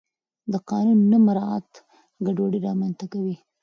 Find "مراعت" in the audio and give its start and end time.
1.27-1.69